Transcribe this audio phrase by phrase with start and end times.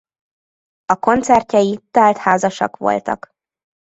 [0.85, 3.31] A koncertjei telt házasak voltak.